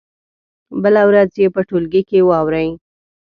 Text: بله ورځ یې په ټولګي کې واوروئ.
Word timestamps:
بله 0.83 1.01
ورځ 1.09 1.31
یې 1.41 1.47
په 1.55 1.61
ټولګي 1.67 2.01
کې 2.09 2.19
واوروئ. 2.29 2.69